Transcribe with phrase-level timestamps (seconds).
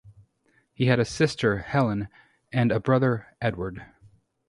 [0.73, 2.07] He had a sister, Helen,
[2.51, 3.85] and a brother, Edward.